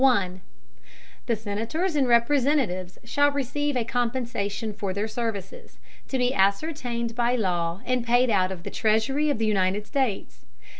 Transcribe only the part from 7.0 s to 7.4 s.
by